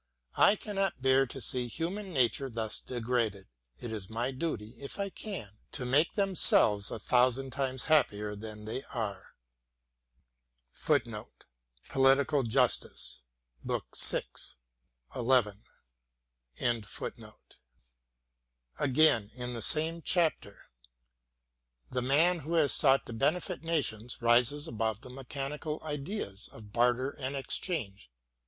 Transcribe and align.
I 0.37 0.55
cannot 0.55 1.03
bear 1.03 1.27
to 1.27 1.39
see 1.39 1.67
human 1.67 2.11
nature 2.11 2.49
thus 2.49 2.79
degraded. 2.79 3.45
It 3.79 3.91
is 3.91 4.09
my 4.09 4.31
duty, 4.31 4.71
if 4.81 4.97
I 4.99 5.11
can, 5.11 5.59
to 5.73 5.85
make 5.85 6.13
themselves 6.15 6.89
a 6.89 6.97
thousand 6.97 7.51
times 7.51 7.83
happier 7.83 8.35
than 8.35 8.65
they 8.65 8.81
are. 8.85 9.35
* 9.95 10.85
Again, 10.89 11.21
in 19.35 19.53
the 19.53 19.61
same 19.63 20.01
chapter: 20.01 20.69
The 21.91 22.01
man 22.01 22.39
who 22.39 22.53
has 22.55 22.73
sought 22.73 23.05
to 23.05 23.13
benefit 23.13 23.61
nations 23.61 24.19
rises 24.19 24.67
above 24.67 25.01
the 25.01 25.11
mechanical 25.11 25.79
ideas 25.83 26.47
of 26.51 26.73
barter 26.73 27.11
and 27.11 27.35
exchange. 27.35 28.09